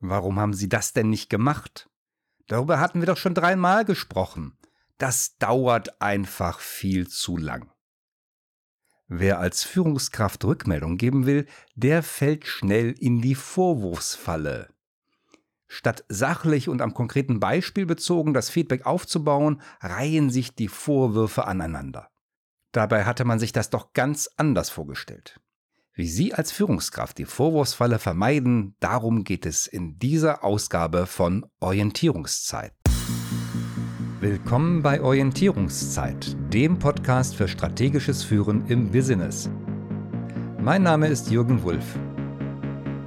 [0.00, 1.88] Warum haben Sie das denn nicht gemacht?
[2.48, 4.58] Darüber hatten wir doch schon dreimal gesprochen.
[4.98, 7.70] Das dauert einfach viel zu lang.
[9.06, 14.72] Wer als Führungskraft Rückmeldung geben will, der fällt schnell in die Vorwurfsfalle.
[15.66, 22.10] Statt sachlich und am konkreten Beispiel bezogen das Feedback aufzubauen, reihen sich die Vorwürfe aneinander.
[22.72, 25.40] Dabei hatte man sich das doch ganz anders vorgestellt.
[26.00, 32.72] Wie Sie als Führungskraft die Vorwurfsfalle vermeiden, darum geht es in dieser Ausgabe von Orientierungszeit.
[34.18, 39.50] Willkommen bei Orientierungszeit, dem Podcast für strategisches Führen im Business.
[40.58, 41.98] Mein Name ist Jürgen Wulff.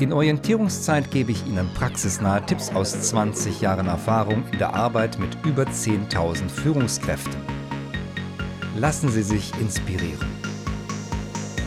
[0.00, 5.38] In Orientierungszeit gebe ich Ihnen praxisnahe Tipps aus 20 Jahren Erfahrung in der Arbeit mit
[5.46, 7.40] über 10.000 Führungskräften.
[8.74, 10.39] Lassen Sie sich inspirieren.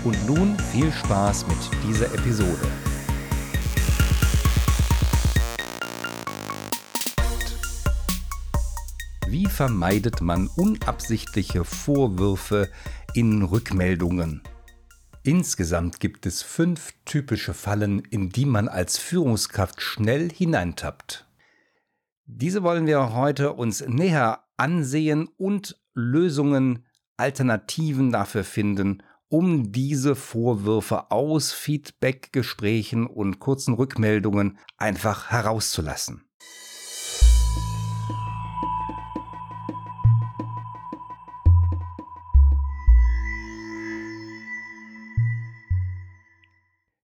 [0.03, 1.57] Und nun viel Spaß mit
[1.87, 2.67] dieser Episode.
[9.29, 12.69] Wie vermeidet man unabsichtliche Vorwürfe
[13.13, 14.43] in Rückmeldungen?
[15.23, 21.25] Insgesamt gibt es fünf typische Fallen, in die man als Führungskraft schnell hineintappt.
[22.25, 29.01] Diese wollen wir heute uns näher ansehen und Lösungen Alternativen dafür finden,
[29.33, 36.29] um diese Vorwürfe aus Feedback-Gesprächen und kurzen Rückmeldungen einfach herauszulassen.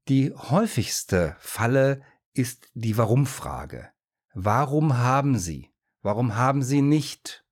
[0.07, 3.89] Die häufigste Falle ist die Warum-Frage.
[4.35, 5.71] Warum haben Sie?
[6.03, 7.43] Warum haben Sie nicht?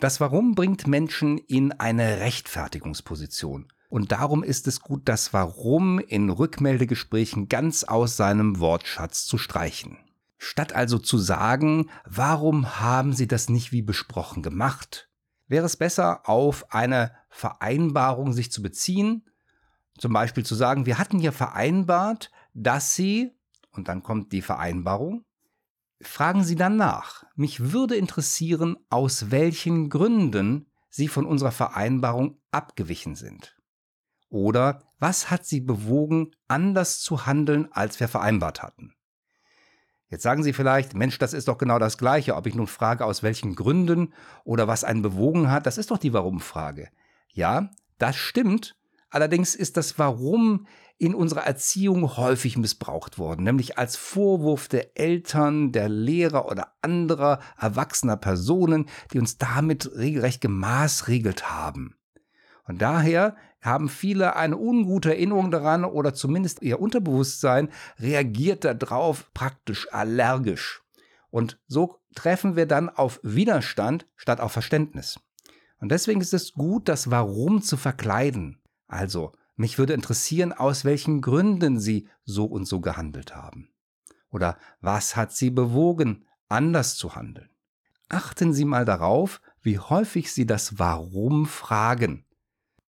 [0.00, 3.72] Das Warum bringt Menschen in eine Rechtfertigungsposition.
[3.92, 9.98] Und darum ist es gut, das Warum in Rückmeldegesprächen ganz aus seinem Wortschatz zu streichen.
[10.38, 15.10] Statt also zu sagen, warum haben Sie das nicht wie besprochen gemacht,
[15.46, 19.28] wäre es besser, auf eine Vereinbarung sich zu beziehen,
[19.98, 23.32] zum Beispiel zu sagen, wir hatten ja vereinbart, dass Sie,
[23.72, 25.26] und dann kommt die Vereinbarung,
[26.00, 27.24] Fragen Sie dann nach.
[27.36, 33.54] Mich würde interessieren, aus welchen Gründen Sie von unserer Vereinbarung abgewichen sind.
[34.32, 38.94] Oder was hat Sie bewogen, anders zu handeln, als wir vereinbart hatten?
[40.08, 43.04] Jetzt sagen Sie vielleicht, Mensch, das ist doch genau das Gleiche, ob ich nun frage,
[43.04, 46.88] aus welchen Gründen oder was einen bewogen hat, das ist doch die Warum-Frage.
[47.28, 48.74] Ja, das stimmt,
[49.10, 50.66] allerdings ist das Warum
[50.96, 57.40] in unserer Erziehung häufig missbraucht worden, nämlich als Vorwurf der Eltern, der Lehrer oder anderer
[57.58, 61.96] erwachsener Personen, die uns damit regelrecht gemaßregelt haben.
[62.64, 69.90] Und daher haben viele eine ungute Erinnerung daran oder zumindest ihr Unterbewusstsein reagiert darauf praktisch
[69.92, 70.82] allergisch.
[71.30, 75.18] Und so treffen wir dann auf Widerstand statt auf Verständnis.
[75.80, 78.60] Und deswegen ist es gut, das Warum zu verkleiden.
[78.86, 83.70] Also, mich würde interessieren, aus welchen Gründen Sie so und so gehandelt haben.
[84.30, 87.50] Oder was hat Sie bewogen, anders zu handeln?
[88.08, 92.24] Achten Sie mal darauf, wie häufig Sie das Warum fragen.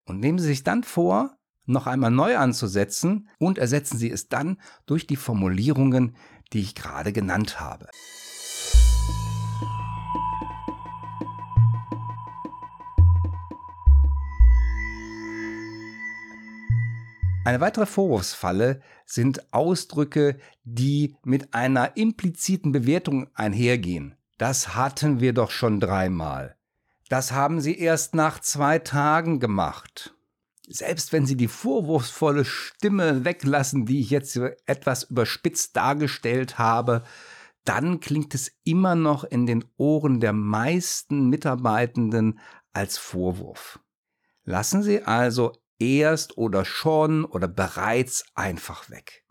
[0.05, 4.61] Und nehmen Sie sich dann vor, noch einmal neu anzusetzen und ersetzen Sie es dann
[4.87, 6.17] durch die Formulierungen,
[6.53, 7.89] die ich gerade genannt habe.
[17.45, 24.15] Eine weitere Vorwurfsfalle sind Ausdrücke, die mit einer impliziten Bewertung einhergehen.
[24.39, 26.57] Das hatten wir doch schon dreimal.
[27.09, 30.15] Das haben Sie erst nach zwei Tagen gemacht.
[30.69, 34.37] Selbst wenn Sie die vorwurfsvolle Stimme weglassen, die ich jetzt
[34.67, 37.03] etwas überspitzt dargestellt habe,
[37.65, 42.41] dann klingt es immer noch in den Ohren der meisten Mitarbeitenden
[42.73, 43.81] als Vorwurf.
[44.45, 49.25] Lassen Sie also erst oder schon oder bereits einfach weg.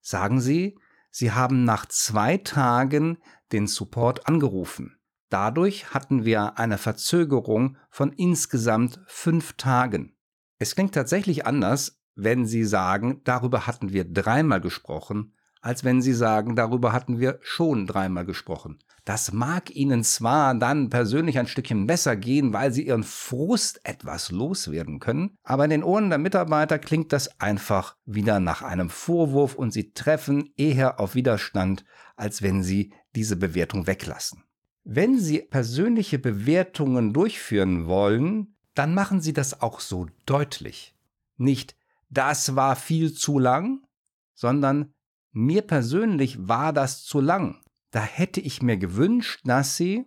[0.00, 0.78] Sagen Sie,
[1.10, 3.18] Sie haben nach zwei Tagen
[3.52, 4.98] den Support angerufen.
[5.32, 10.14] Dadurch hatten wir eine Verzögerung von insgesamt fünf Tagen.
[10.58, 15.32] Es klingt tatsächlich anders, wenn Sie sagen, darüber hatten wir dreimal gesprochen,
[15.62, 18.80] als wenn Sie sagen, darüber hatten wir schon dreimal gesprochen.
[19.06, 24.30] Das mag Ihnen zwar dann persönlich ein Stückchen besser gehen, weil Sie Ihren Frust etwas
[24.32, 29.54] loswerden können, aber in den Ohren der Mitarbeiter klingt das einfach wieder nach einem Vorwurf
[29.54, 31.86] und Sie treffen eher auf Widerstand,
[32.16, 34.44] als wenn Sie diese Bewertung weglassen.
[34.84, 40.96] Wenn Sie persönliche Bewertungen durchführen wollen, dann machen Sie das auch so deutlich.
[41.36, 41.76] Nicht,
[42.10, 43.86] das war viel zu lang,
[44.34, 44.92] sondern
[45.30, 47.62] Mir persönlich war das zu lang.
[47.90, 50.04] Da hätte ich mir gewünscht, dass Sie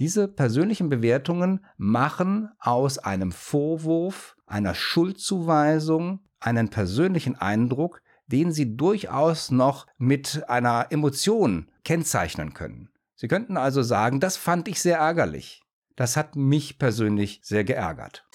[0.00, 9.50] diese persönlichen Bewertungen machen aus einem Vorwurf, einer Schuldzuweisung, einen persönlichen Eindruck, den Sie durchaus
[9.50, 12.91] noch mit einer Emotion kennzeichnen können.
[13.22, 15.62] Sie könnten also sagen, das fand ich sehr ärgerlich.
[15.94, 18.26] Das hat mich persönlich sehr geärgert.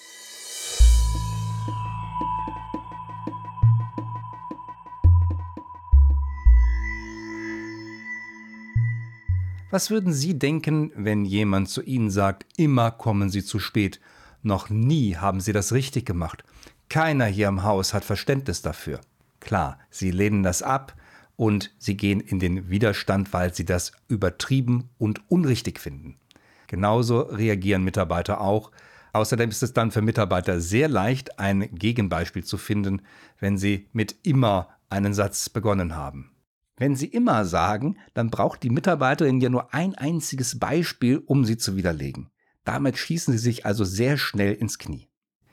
[9.70, 14.00] Was würden Sie denken, wenn jemand zu Ihnen sagt, immer kommen Sie zu spät,
[14.42, 16.44] noch nie haben Sie das richtig gemacht,
[16.88, 19.02] keiner hier im Haus hat Verständnis dafür.
[19.40, 20.94] Klar, Sie lehnen das ab
[21.38, 26.18] und Sie gehen in den Widerstand, weil Sie das übertrieben und unrichtig finden.
[26.66, 28.72] Genauso reagieren Mitarbeiter auch.
[29.12, 33.02] Außerdem ist es dann für Mitarbeiter sehr leicht, ein Gegenbeispiel zu finden,
[33.38, 36.32] wenn sie mit immer einen Satz begonnen haben.
[36.76, 41.56] Wenn Sie immer sagen, dann braucht die Mitarbeiterin ja nur ein einziges Beispiel, um sie
[41.56, 42.30] zu widerlegen.
[42.64, 45.08] Damit schießen Sie sich also sehr schnell ins Knie.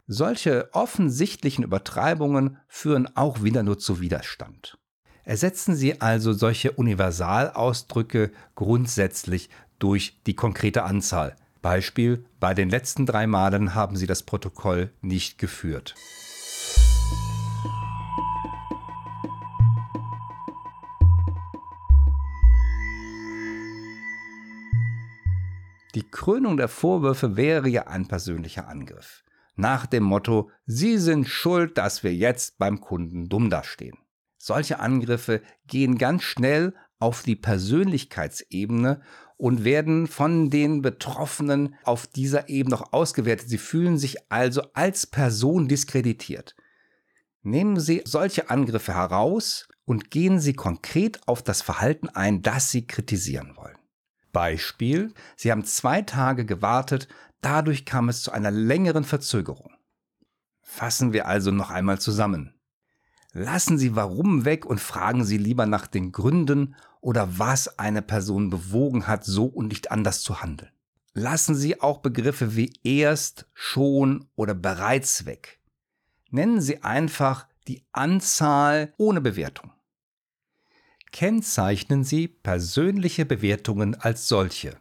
[0.07, 4.77] Solche offensichtlichen Übertreibungen führen auch wieder nur zu Widerstand.
[5.25, 9.50] Ersetzen Sie also solche Universalausdrücke grundsätzlich
[9.80, 11.36] durch die konkrete Anzahl.
[11.63, 15.95] Beispiel, bei den letzten drei Malen haben Sie das Protokoll nicht geführt.
[25.95, 29.24] Die Krönung der Vorwürfe wäre ja ein persönlicher Angriff.
[29.56, 34.04] Nach dem Motto, Sie sind schuld, dass wir jetzt beim Kunden dumm dastehen.
[34.47, 39.01] Solche Angriffe gehen ganz schnell auf die Persönlichkeitsebene
[39.38, 43.50] und werden von den Betroffenen auf dieser Ebene noch ausgewertet.
[43.50, 46.56] Sie fühlen sich also als Person diskreditiert.
[47.42, 52.86] Nehmen Sie solche Angriffe heraus und gehen Sie konkret auf das Verhalten ein, das Sie
[52.86, 53.80] kritisieren wollen.
[54.31, 57.07] Beispiel, Sie haben zwei Tage gewartet,
[57.41, 59.71] dadurch kam es zu einer längeren Verzögerung.
[60.62, 62.54] Fassen wir also noch einmal zusammen.
[63.37, 68.49] Lassen Sie warum weg und fragen Sie lieber nach den Gründen oder was eine Person
[68.49, 70.71] bewogen hat, so und nicht anders zu handeln.
[71.13, 75.59] Lassen Sie auch Begriffe wie erst, schon oder bereits weg.
[76.31, 79.71] Nennen Sie einfach die Anzahl ohne Bewertung
[81.15, 84.75] kennzeichnen Sie persönliche Bewertungen als solche.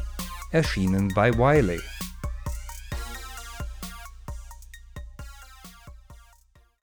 [0.50, 1.80] Erschienen bei Wiley.